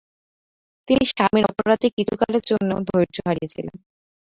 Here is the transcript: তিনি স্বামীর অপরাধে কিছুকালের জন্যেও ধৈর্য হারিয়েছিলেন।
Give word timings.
তিনি 0.87 1.03
স্বামীর 1.11 1.45
অপরাধে 1.51 1.87
কিছুকালের 1.97 2.43
জন্যেও 2.49 2.79
ধৈর্য 2.89 3.15
হারিয়েছিলেন। 3.27 3.75